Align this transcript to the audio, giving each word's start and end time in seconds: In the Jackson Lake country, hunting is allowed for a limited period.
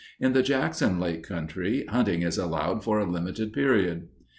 In 0.19 0.33
the 0.33 0.41
Jackson 0.41 0.99
Lake 0.99 1.21
country, 1.21 1.85
hunting 1.87 2.23
is 2.23 2.39
allowed 2.39 2.83
for 2.83 2.97
a 2.99 3.05
limited 3.07 3.53
period. 3.53 4.07